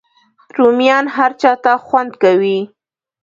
رومیان 0.57 1.05
هر 1.15 1.31
چاته 1.41 1.73
خوند 1.85 2.11
کوي 2.21 2.59